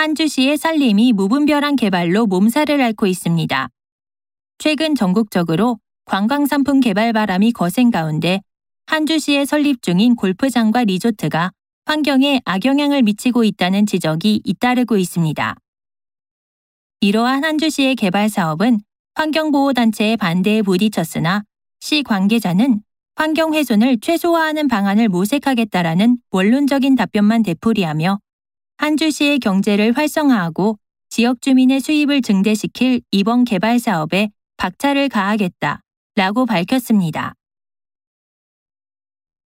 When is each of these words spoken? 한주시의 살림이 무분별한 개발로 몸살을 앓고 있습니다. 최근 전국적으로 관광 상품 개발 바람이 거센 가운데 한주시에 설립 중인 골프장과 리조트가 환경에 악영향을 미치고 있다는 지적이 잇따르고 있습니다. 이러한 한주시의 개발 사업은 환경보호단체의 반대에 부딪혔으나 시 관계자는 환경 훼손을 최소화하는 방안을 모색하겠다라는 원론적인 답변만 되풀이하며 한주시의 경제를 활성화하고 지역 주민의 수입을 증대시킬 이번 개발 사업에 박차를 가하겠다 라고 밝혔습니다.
한주시의 0.00 0.56
살림이 0.56 1.12
무분별한 1.12 1.76
개발로 1.76 2.24
몸살을 2.24 2.80
앓고 2.80 3.06
있습니다. 3.06 3.68
최근 4.56 4.94
전국적으로 4.94 5.78
관광 6.06 6.46
상품 6.46 6.80
개발 6.80 7.12
바람이 7.12 7.52
거센 7.52 7.90
가운데 7.90 8.40
한주시에 8.86 9.44
설립 9.44 9.82
중인 9.82 10.16
골프장과 10.16 10.84
리조트가 10.84 11.50
환경에 11.84 12.40
악영향을 12.46 13.02
미치고 13.02 13.44
있다는 13.44 13.84
지적이 13.84 14.40
잇따르고 14.42 14.96
있습니다. 14.96 15.54
이러한 17.02 17.44
한주시의 17.44 17.94
개발 17.96 18.30
사업은 18.30 18.80
환경보호단체의 19.16 20.16
반대에 20.16 20.62
부딪혔으나 20.62 21.42
시 21.80 22.02
관계자는 22.02 22.80
환경 23.16 23.52
훼손을 23.52 23.98
최소화하는 24.00 24.66
방안을 24.66 25.10
모색하겠다라는 25.10 26.16
원론적인 26.30 26.94
답변만 26.94 27.42
되풀이하며 27.42 28.18
한주시의 28.80 29.40
경제를 29.40 29.92
활성화하고 29.94 30.78
지역 31.10 31.42
주민의 31.42 31.80
수입을 31.80 32.22
증대시킬 32.22 33.02
이번 33.10 33.44
개발 33.44 33.78
사업에 33.78 34.30
박차를 34.56 35.10
가하겠다 35.10 35.82
라고 36.16 36.46
밝혔습니다. 36.46 37.34